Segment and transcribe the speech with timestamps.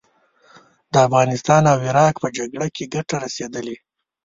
[0.93, 3.77] د افغانستان او عراق په جګړه کې ګټه رسېدلې.